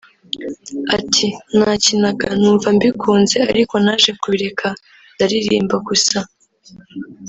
[0.97, 1.27] Ati
[1.57, 4.67] “Nakinaga numva mbikunze ariko naje kubireka
[5.13, 6.17] ndaririmba gusa